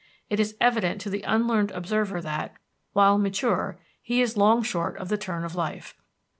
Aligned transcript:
It 0.31 0.39
is 0.39 0.55
evident 0.59 0.99
to 1.01 1.11
the 1.11 1.21
unlearned 1.21 1.69
observer 1.69 2.21
that, 2.21 2.55
while 2.93 3.19
mature, 3.19 3.77
he 4.01 4.19
is 4.19 4.35
long 4.35 4.63
short 4.63 4.97
of 4.97 5.09
the 5.09 5.15
turn 5.19 5.43
of 5.45 5.53
life. 5.53 5.93